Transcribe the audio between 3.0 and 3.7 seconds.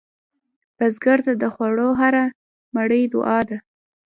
دعا ده